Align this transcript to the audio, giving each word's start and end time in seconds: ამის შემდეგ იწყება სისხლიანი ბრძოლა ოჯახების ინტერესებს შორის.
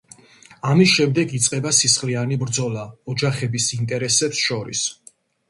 ამის 0.69 0.93
შემდეგ 0.99 1.35
იწყება 1.39 1.73
სისხლიანი 1.79 2.39
ბრძოლა 2.45 2.87
ოჯახების 3.15 3.69
ინტერესებს 3.79 4.43
შორის. 4.49 4.85